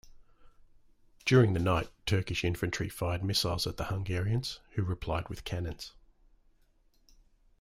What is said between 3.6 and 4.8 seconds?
at the Hungarians,